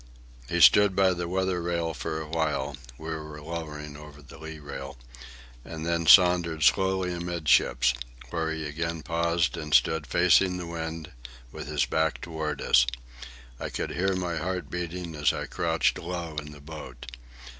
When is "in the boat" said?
16.37-17.05